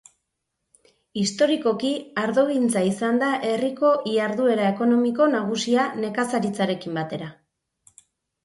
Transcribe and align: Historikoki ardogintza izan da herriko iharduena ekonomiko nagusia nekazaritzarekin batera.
Historikoki 1.23 1.91
ardogintza 2.21 2.83
izan 2.87 3.21
da 3.25 3.29
herriko 3.49 3.91
iharduena 4.13 4.65
ekonomiko 4.73 5.29
nagusia 5.35 5.87
nekazaritzarekin 6.07 6.99
batera. 7.03 7.33